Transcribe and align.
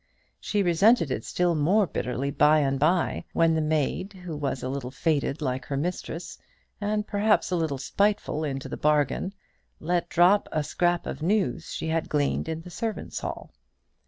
She 0.39 0.63
resented 0.63 1.11
it 1.11 1.23
still 1.23 1.53
more 1.53 1.85
bitterly 1.85 2.31
by 2.31 2.57
and 2.61 2.79
by, 2.79 3.23
when 3.33 3.53
the 3.53 3.61
maid, 3.61 4.13
who 4.13 4.35
was 4.35 4.63
a 4.63 4.67
little 4.67 4.89
faded 4.89 5.43
like 5.43 5.63
her 5.65 5.77
mistress, 5.77 6.39
and 6.81 7.05
perhaps 7.05 7.51
a 7.51 7.55
little 7.55 7.77
spiteful 7.77 8.43
into 8.43 8.67
the 8.67 8.77
bargain, 8.77 9.31
let 9.79 10.09
drop 10.09 10.49
a 10.51 10.63
scrap 10.63 11.05
of 11.05 11.21
news 11.21 11.71
she 11.71 11.89
had 11.89 12.09
gleaned 12.09 12.49
in 12.49 12.61
the 12.63 12.71
servants' 12.71 13.19
hall. 13.19 13.51